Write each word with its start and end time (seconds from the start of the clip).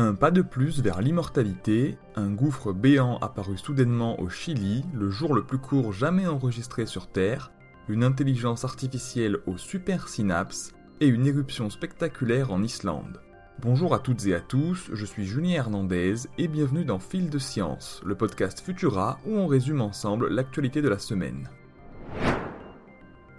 Un 0.00 0.14
pas 0.14 0.30
de 0.30 0.42
plus 0.42 0.80
vers 0.80 1.02
l'immortalité, 1.02 1.98
un 2.14 2.30
gouffre 2.30 2.72
béant 2.72 3.18
apparu 3.18 3.58
soudainement 3.58 4.20
au 4.20 4.28
Chili, 4.28 4.84
le 4.94 5.10
jour 5.10 5.34
le 5.34 5.42
plus 5.42 5.58
court 5.58 5.92
jamais 5.92 6.28
enregistré 6.28 6.86
sur 6.86 7.08
Terre, 7.08 7.50
une 7.88 8.04
intelligence 8.04 8.64
artificielle 8.64 9.38
au 9.48 9.56
super 9.56 10.06
synapse 10.08 10.72
et 11.00 11.08
une 11.08 11.26
éruption 11.26 11.68
spectaculaire 11.68 12.52
en 12.52 12.62
Islande. 12.62 13.20
Bonjour 13.60 13.92
à 13.92 13.98
toutes 13.98 14.24
et 14.26 14.36
à 14.36 14.40
tous, 14.40 14.88
je 14.92 15.04
suis 15.04 15.26
Julien 15.26 15.56
Hernandez 15.56 16.14
et 16.38 16.46
bienvenue 16.46 16.84
dans 16.84 17.00
Fil 17.00 17.28
de 17.28 17.40
Science, 17.40 18.00
le 18.04 18.14
podcast 18.14 18.60
Futura 18.60 19.18
où 19.26 19.32
on 19.32 19.48
résume 19.48 19.80
ensemble 19.80 20.28
l'actualité 20.28 20.80
de 20.80 20.88
la 20.88 21.00
semaine. 21.00 21.48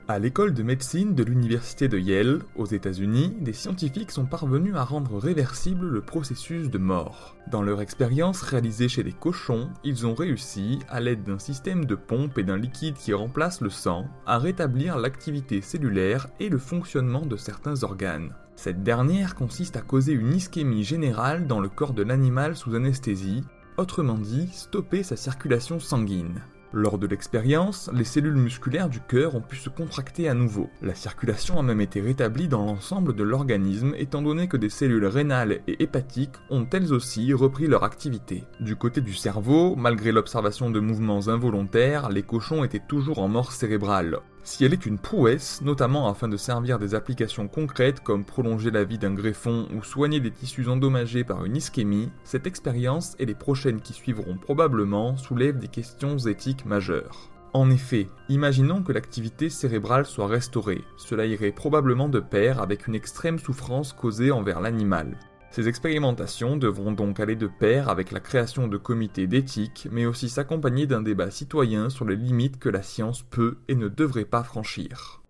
À 0.09 0.17
l'école 0.17 0.55
de 0.55 0.63
médecine 0.63 1.13
de 1.13 1.23
l'université 1.23 1.87
de 1.87 1.99
Yale, 1.99 2.39
aux 2.55 2.65
États-Unis, 2.65 3.35
des 3.41 3.53
scientifiques 3.53 4.09
sont 4.09 4.25
parvenus 4.25 4.73
à 4.75 4.83
rendre 4.83 5.19
réversible 5.19 5.85
le 5.85 6.01
processus 6.01 6.71
de 6.71 6.79
mort. 6.79 7.35
Dans 7.51 7.61
leur 7.61 7.79
expérience 7.79 8.41
réalisée 8.41 8.89
chez 8.89 9.03
les 9.03 9.13
cochons, 9.13 9.69
ils 9.83 10.07
ont 10.07 10.15
réussi, 10.15 10.79
à 10.89 10.99
l'aide 10.99 11.21
d'un 11.21 11.37
système 11.37 11.85
de 11.85 11.93
pompe 11.93 12.39
et 12.39 12.43
d'un 12.43 12.57
liquide 12.57 12.95
qui 12.95 13.13
remplace 13.13 13.61
le 13.61 13.69
sang, 13.69 14.07
à 14.25 14.39
rétablir 14.39 14.97
l'activité 14.97 15.61
cellulaire 15.61 16.25
et 16.39 16.49
le 16.49 16.57
fonctionnement 16.57 17.27
de 17.27 17.37
certains 17.37 17.83
organes. 17.83 18.33
Cette 18.55 18.81
dernière 18.81 19.35
consiste 19.35 19.77
à 19.77 19.81
causer 19.81 20.13
une 20.13 20.33
ischémie 20.33 20.83
générale 20.83 21.45
dans 21.45 21.59
le 21.59 21.69
corps 21.69 21.93
de 21.93 22.01
l'animal 22.01 22.55
sous 22.55 22.73
anesthésie, 22.73 23.43
autrement 23.77 24.17
dit, 24.17 24.49
stopper 24.53 25.03
sa 25.03 25.15
circulation 25.15 25.79
sanguine. 25.79 26.41
Lors 26.71 26.99
de 26.99 27.07
l'expérience, 27.07 27.89
les 27.93 28.03
cellules 28.03 28.35
musculaires 28.35 28.89
du 28.89 28.99
cœur 28.99 29.33
ont 29.33 29.41
pu 29.41 29.55
se 29.55 29.69
contracter 29.69 30.29
à 30.29 30.35
nouveau. 30.35 30.69
La 30.83 30.93
circulation 30.93 31.57
a 31.57 31.63
même 31.63 31.81
été 31.81 31.99
rétablie 31.99 32.47
dans 32.47 32.63
l'ensemble 32.63 33.15
de 33.15 33.23
l'organisme 33.23 33.95
étant 33.97 34.21
donné 34.21 34.47
que 34.47 34.57
des 34.57 34.69
cellules 34.69 35.07
rénales 35.07 35.61
et 35.67 35.81
hépatiques 35.81 36.35
ont 36.51 36.67
elles 36.71 36.93
aussi 36.93 37.33
repris 37.33 37.65
leur 37.65 37.83
activité. 37.83 38.43
Du 38.59 38.75
côté 38.75 39.01
du 39.01 39.15
cerveau, 39.15 39.75
malgré 39.75 40.11
l'observation 40.11 40.69
de 40.69 40.79
mouvements 40.79 41.27
involontaires, 41.27 42.09
les 42.09 42.23
cochons 42.23 42.63
étaient 42.63 42.83
toujours 42.87 43.17
en 43.17 43.27
mort 43.27 43.51
cérébrale. 43.51 44.19
Si 44.43 44.65
elle 44.65 44.73
est 44.73 44.85
une 44.85 44.97
prouesse, 44.97 45.61
notamment 45.61 46.09
afin 46.09 46.27
de 46.27 46.37
servir 46.37 46.79
des 46.79 46.95
applications 46.95 47.47
concrètes 47.47 48.01
comme 48.01 48.25
prolonger 48.25 48.71
la 48.71 48.83
vie 48.83 48.97
d'un 48.97 49.13
greffon 49.13 49.67
ou 49.75 49.83
soigner 49.83 50.19
des 50.19 50.31
tissus 50.31 50.67
endommagés 50.67 51.23
par 51.23 51.45
une 51.45 51.55
ischémie, 51.55 52.09
cette 52.23 52.47
expérience 52.47 53.15
et 53.19 53.25
les 53.25 53.35
prochaines 53.35 53.81
qui 53.81 53.93
suivront 53.93 54.37
probablement 54.37 55.17
soulèvent 55.17 55.59
des 55.59 55.67
questions 55.67 56.17
éthiques 56.17 56.65
majeures. 56.65 57.29
En 57.53 57.71
effet, 57.71 58.07
imaginons 58.29 58.83
que 58.83 58.91
l'activité 58.91 59.49
cérébrale 59.49 60.05
soit 60.05 60.27
restaurée, 60.27 60.83
cela 60.97 61.25
irait 61.25 61.51
probablement 61.51 62.07
de 62.07 62.19
pair 62.19 62.61
avec 62.61 62.87
une 62.87 62.93
extrême 62.93 63.39
souffrance 63.39 63.91
causée 63.91 64.31
envers 64.31 64.61
l'animal. 64.61 65.17
Ces 65.51 65.67
expérimentations 65.67 66.57
devront 66.57 66.91
donc 66.91 67.19
aller 67.19 67.35
de 67.35 67.47
pair 67.47 67.89
avec 67.89 68.11
la 68.11 68.19
création 68.19 68.67
de 68.67 68.77
comités 68.77 69.25
d'éthique, 69.25 69.87
mais 69.91 70.05
aussi 70.05 70.29
s'accompagner 70.29 70.85
d'un 70.85 71.01
débat 71.01 71.31
citoyen 71.31 71.89
sur 71.89 72.05
les 72.05 72.15
limites 72.15 72.59
que 72.59 72.69
la 72.69 72.83
science 72.83 73.23
peut 73.23 73.57
et 73.67 73.75
ne 73.75 73.87
devrait 73.87 74.25
pas 74.25 74.43
franchir. 74.43 75.21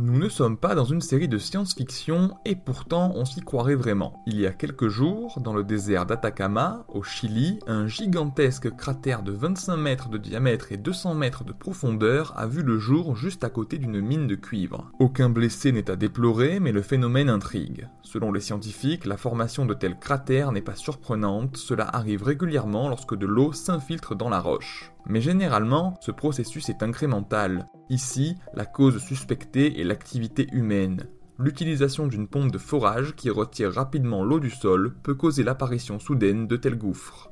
Nous 0.00 0.16
ne 0.16 0.28
sommes 0.28 0.56
pas 0.56 0.76
dans 0.76 0.84
une 0.84 1.00
série 1.00 1.26
de 1.26 1.38
science-fiction 1.38 2.30
et 2.44 2.54
pourtant 2.54 3.10
on 3.16 3.24
s'y 3.24 3.40
croirait 3.40 3.74
vraiment. 3.74 4.22
Il 4.28 4.38
y 4.38 4.46
a 4.46 4.52
quelques 4.52 4.86
jours, 4.86 5.40
dans 5.40 5.52
le 5.52 5.64
désert 5.64 6.06
d'Atacama, 6.06 6.84
au 6.86 7.02
Chili, 7.02 7.58
un 7.66 7.88
gigantesque 7.88 8.70
cratère 8.76 9.24
de 9.24 9.32
25 9.32 9.76
mètres 9.76 10.08
de 10.08 10.16
diamètre 10.16 10.70
et 10.70 10.76
200 10.76 11.16
mètres 11.16 11.42
de 11.42 11.52
profondeur 11.52 12.32
a 12.36 12.46
vu 12.46 12.62
le 12.62 12.78
jour 12.78 13.16
juste 13.16 13.42
à 13.42 13.50
côté 13.50 13.76
d'une 13.76 14.00
mine 14.00 14.28
de 14.28 14.36
cuivre. 14.36 14.92
Aucun 15.00 15.30
blessé 15.30 15.72
n'est 15.72 15.90
à 15.90 15.96
déplorer, 15.96 16.60
mais 16.60 16.70
le 16.70 16.82
phénomène 16.82 17.28
intrigue. 17.28 17.88
Selon 18.02 18.30
les 18.30 18.40
scientifiques, 18.40 19.04
la 19.04 19.16
formation 19.16 19.66
de 19.66 19.74
tels 19.74 19.98
cratères 19.98 20.52
n'est 20.52 20.62
pas 20.62 20.76
surprenante, 20.76 21.56
cela 21.56 21.88
arrive 21.92 22.22
régulièrement 22.22 22.88
lorsque 22.88 23.16
de 23.16 23.26
l'eau 23.26 23.52
s'infiltre 23.52 24.14
dans 24.14 24.28
la 24.28 24.40
roche. 24.40 24.92
Mais 25.08 25.20
généralement, 25.20 25.94
ce 26.00 26.10
processus 26.10 26.68
est 26.68 26.82
incrémental. 26.82 27.66
Ici, 27.88 28.36
la 28.54 28.66
cause 28.66 29.02
suspectée 29.02 29.80
est 29.80 29.84
l'activité 29.84 30.46
humaine. 30.52 31.08
L'utilisation 31.38 32.06
d'une 32.06 32.28
pompe 32.28 32.52
de 32.52 32.58
forage 32.58 33.14
qui 33.16 33.30
retire 33.30 33.72
rapidement 33.72 34.24
l'eau 34.24 34.38
du 34.38 34.50
sol 34.50 34.94
peut 35.02 35.14
causer 35.14 35.42
l'apparition 35.42 35.98
soudaine 35.98 36.46
de 36.46 36.56
tels 36.56 36.76
gouffres. 36.76 37.30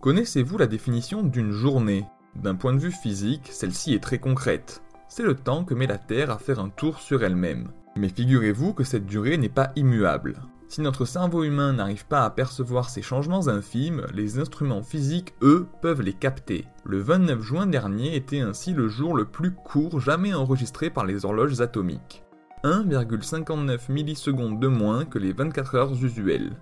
Connaissez-vous 0.00 0.58
la 0.58 0.66
définition 0.66 1.22
d'une 1.22 1.52
journée? 1.52 2.04
D'un 2.36 2.54
point 2.54 2.74
de 2.74 2.78
vue 2.78 2.92
physique, 2.92 3.48
celle-ci 3.50 3.94
est 3.94 4.02
très 4.02 4.18
concrète. 4.18 4.82
C'est 5.08 5.22
le 5.22 5.34
temps 5.34 5.64
que 5.64 5.74
met 5.74 5.86
la 5.86 5.98
Terre 5.98 6.30
à 6.30 6.38
faire 6.38 6.60
un 6.60 6.68
tour 6.68 7.00
sur 7.00 7.24
elle-même. 7.24 7.70
Mais 7.96 8.08
figurez-vous 8.08 8.72
que 8.72 8.84
cette 8.84 9.06
durée 9.06 9.36
n'est 9.36 9.48
pas 9.48 9.72
immuable. 9.76 10.40
Si 10.72 10.80
notre 10.80 11.04
cerveau 11.04 11.44
humain 11.44 11.74
n'arrive 11.74 12.06
pas 12.06 12.24
à 12.24 12.30
percevoir 12.30 12.88
ces 12.88 13.02
changements 13.02 13.46
infimes, 13.48 14.06
les 14.14 14.38
instruments 14.38 14.82
physiques, 14.82 15.34
eux, 15.42 15.66
peuvent 15.82 16.00
les 16.00 16.14
capter. 16.14 16.64
Le 16.86 16.98
29 16.98 17.42
juin 17.42 17.66
dernier 17.66 18.16
était 18.16 18.40
ainsi 18.40 18.72
le 18.72 18.88
jour 18.88 19.14
le 19.14 19.26
plus 19.26 19.50
court 19.52 20.00
jamais 20.00 20.32
enregistré 20.32 20.88
par 20.88 21.04
les 21.04 21.26
horloges 21.26 21.60
atomiques. 21.60 22.24
1,59 22.64 23.92
millisecondes 23.92 24.60
de 24.60 24.66
moins 24.66 25.04
que 25.04 25.18
les 25.18 25.34
24 25.34 25.74
heures 25.74 25.92
usuelles. 25.92 26.56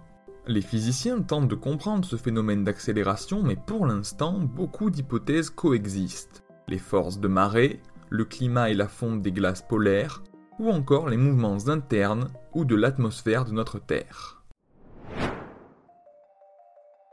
Les 0.48 0.60
physiciens 0.60 1.22
tentent 1.22 1.47
de 1.47 1.54
comprendre 1.54 2.04
ce 2.04 2.16
phénomène 2.16 2.65
d'accélération, 2.65 3.44
mais 3.44 3.54
pour 3.54 3.87
l'instant, 3.87 4.41
beaucoup 4.41 4.91
d'hypothèses 4.91 5.50
coexistent. 5.50 6.42
Les 6.66 6.78
forces 6.78 7.21
de 7.21 7.28
marée, 7.28 7.81
le 8.09 8.25
climat 8.25 8.71
et 8.71 8.75
la 8.75 8.88
fonte 8.88 9.22
des 9.22 9.31
glaces 9.31 9.62
polaires, 9.62 10.25
ou 10.60 10.71
encore 10.71 11.09
les 11.09 11.16
mouvements 11.16 11.69
internes 11.69 12.28
ou 12.53 12.66
de 12.66 12.76
l'atmosphère 12.76 13.47
de 13.47 13.53
notre 13.53 13.78
Terre. 13.78 14.44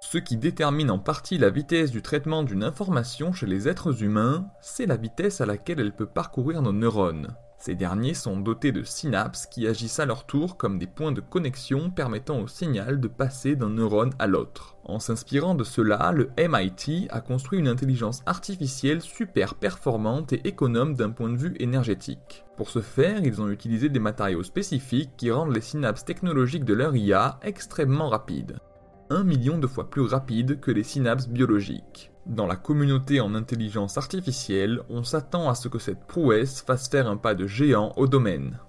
Ce 0.02 0.18
qui 0.18 0.38
détermine 0.38 0.92
en 0.92 1.00
partie 1.00 1.38
la 1.38 1.50
vitesse 1.50 1.92
du 1.92 2.02
traitement 2.02 2.44
d'une 2.44 2.64
information 2.64 3.32
chez 3.32 3.46
les 3.46 3.68
êtres 3.68 4.04
humains, 4.04 4.48
c'est 4.62 4.86
la 4.86 4.98
vitesse 4.98 5.42
à 5.42 5.46
laquelle 5.46 5.80
elle 5.80 5.96
peut 5.96 6.06
parcourir 6.06 6.62
nos 6.62 6.74
neurones. 6.74 7.36
Ces 7.60 7.74
derniers 7.74 8.14
sont 8.14 8.38
dotés 8.38 8.72
de 8.72 8.84
synapses 8.84 9.48
qui 9.48 9.68
agissent 9.68 10.00
à 10.00 10.06
leur 10.06 10.26
tour 10.26 10.58
comme 10.58 10.78
des 10.78 10.86
points 10.86 11.12
de 11.12 11.22
connexion 11.22 11.90
permettant 11.90 12.40
au 12.40 12.48
signal 12.48 13.00
de 13.00 13.08
passer 13.08 13.56
d'un 13.56 13.70
neurone 13.70 14.14
à 14.20 14.28
l'autre. 14.28 14.78
En 14.84 15.00
s'inspirant 15.00 15.56
de 15.56 15.64
cela, 15.64 16.12
le 16.14 16.30
MIT 16.38 17.08
a 17.10 17.20
construit 17.20 17.60
une 17.60 17.68
intelligence 17.68 18.22
artificielle 18.26 19.02
super 19.02 19.56
performante 19.56 20.34
et 20.34 20.48
économe 20.48 20.96
d'un 20.96 21.10
point 21.10 21.30
de 21.30 21.38
vue 21.38 21.56
énergétique. 21.60 22.46
Pour 22.56 22.70
ce 22.70 22.80
faire, 22.80 23.24
ils 23.24 23.42
ont 23.42 23.50
utilisé 23.50 23.90
des 23.90 24.00
matériaux 24.00 24.44
spécifiques 24.44 25.18
qui 25.18 25.32
rendent 25.32 25.54
les 25.54 25.62
synapses 25.62 26.06
technologiques 26.06 26.66
de 26.66 26.76
leur 26.76 26.96
IA 26.96 27.40
extrêmement 27.42 28.10
rapides. 28.10 28.60
Un 29.10 29.24
million 29.24 29.58
de 29.58 29.68
fois 29.68 29.90
plus 29.90 30.04
rapides 30.04 30.60
que 30.60 30.72
les 30.72 30.84
synapses 30.84 31.28
biologiques. 31.28 32.12
Dans 32.28 32.46
la 32.46 32.58
communauté 32.58 33.22
en 33.22 33.34
intelligence 33.36 33.98
artificielle, 33.98 34.82
on 34.90 35.06
s'attend 35.06 35.48
à 35.48 35.56
ce 35.56 35.70
que 35.70 35.80
cette 35.80 36.06
prouesse 36.06 36.62
fasse 36.62 36.90
faire 36.90 37.08
un 37.08 37.16
pas 37.16 37.36
de 37.36 37.48
géant 37.48 37.94
au 37.96 38.06
domaine. 38.06 38.60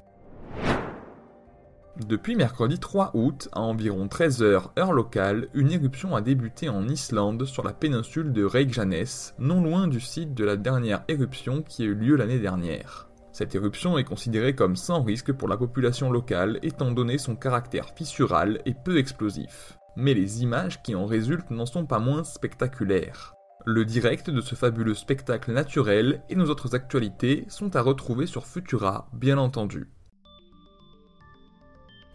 Depuis 2.06 2.36
mercredi 2.36 2.78
3 2.78 3.10
août, 3.14 3.48
à 3.50 3.60
environ 3.60 4.06
13h 4.06 4.78
heure 4.78 4.92
locale, 4.92 5.48
une 5.54 5.72
éruption 5.72 6.14
a 6.14 6.20
débuté 6.20 6.68
en 6.68 6.86
Islande 6.86 7.44
sur 7.47 7.64
la 7.64 7.72
péninsule 7.72 8.32
de 8.32 8.44
Reykjanes, 8.44 9.32
non 9.41 9.60
loin 9.60 9.88
du 9.88 9.98
site 9.98 10.34
de 10.34 10.44
la 10.44 10.56
dernière 10.56 11.02
éruption 11.08 11.62
qui 11.62 11.82
a 11.82 11.86
eu 11.86 11.94
lieu 11.94 12.14
l'année 12.14 12.38
dernière. 12.38 13.08
Cette 13.32 13.56
éruption 13.56 13.98
est 13.98 14.04
considérée 14.04 14.54
comme 14.54 14.76
sans 14.76 15.02
risque 15.02 15.32
pour 15.32 15.48
la 15.48 15.56
population 15.56 16.12
locale 16.12 16.60
étant 16.62 16.92
donné 16.92 17.18
son 17.18 17.34
caractère 17.34 17.88
fissural 17.97 18.60
et 18.66 18.74
peu 18.74 18.98
explosif. 18.98 19.76
Mais 19.97 20.14
les 20.14 20.44
images 20.44 20.80
qui 20.84 20.94
en 20.94 21.06
résultent 21.06 21.50
n'en 21.50 21.66
sont 21.66 21.86
pas 21.86 21.98
moins 21.98 22.22
spectaculaires. 22.22 23.34
Le 23.70 23.84
direct 23.84 24.30
de 24.30 24.41
ce 24.41 24.54
fabuleux 24.54 24.94
spectacle 24.94 25.53
naturel 25.53 26.22
et 26.30 26.36
nos 26.36 26.47
autres 26.47 26.74
actualités 26.74 27.44
sont 27.50 27.76
à 27.76 27.82
retrouver 27.82 28.24
sur 28.24 28.47
Futura, 28.47 29.10
bien 29.12 29.36
entendu. 29.36 29.91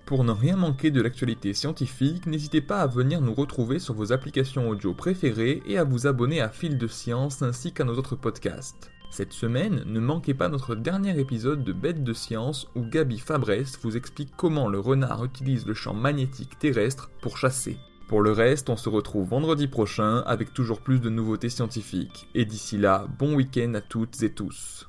Pour 0.07 0.23
ne 0.23 0.31
rien 0.31 0.55
manquer 0.55 0.89
de 0.89 0.99
l'actualité 0.99 1.53
scientifique, 1.53 2.25
n'hésitez 2.25 2.61
pas 2.61 2.81
à 2.81 2.87
venir 2.87 3.21
nous 3.21 3.35
retrouver 3.35 3.77
sur 3.77 3.93
vos 3.93 4.11
applications 4.11 4.67
audio 4.67 4.95
préférées 4.95 5.61
et 5.67 5.77
à 5.77 5.83
vous 5.83 6.07
abonner 6.07 6.41
à 6.41 6.49
Fil 6.49 6.79
de 6.79 6.87
Science 6.87 7.43
ainsi 7.43 7.71
qu'à 7.71 7.83
nos 7.83 7.99
autres 7.99 8.15
podcasts. 8.15 8.89
Cette 9.11 9.33
semaine, 9.33 9.83
ne 9.85 9.99
manquez 9.99 10.33
pas 10.33 10.49
notre 10.49 10.73
dernier 10.73 11.19
épisode 11.19 11.63
de 11.63 11.71
Bête 11.71 12.03
de 12.03 12.13
Science 12.13 12.67
où 12.73 12.81
Gabi 12.81 13.19
Fabresse 13.19 13.77
vous 13.83 13.95
explique 13.95 14.35
comment 14.35 14.69
le 14.69 14.79
renard 14.79 15.23
utilise 15.23 15.67
le 15.67 15.75
champ 15.75 15.93
magnétique 15.93 16.57
terrestre 16.57 17.11
pour 17.21 17.37
chasser. 17.37 17.77
Pour 18.13 18.21
le 18.21 18.31
reste, 18.31 18.69
on 18.69 18.77
se 18.77 18.89
retrouve 18.89 19.29
vendredi 19.29 19.65
prochain 19.65 20.19
avec 20.27 20.53
toujours 20.53 20.81
plus 20.81 20.99
de 20.99 21.09
nouveautés 21.09 21.49
scientifiques. 21.49 22.27
Et 22.35 22.45
d'ici 22.45 22.77
là, 22.77 23.07
bon 23.17 23.33
week-end 23.33 23.73
à 23.73 23.81
toutes 23.81 24.21
et 24.21 24.31
tous. 24.31 24.87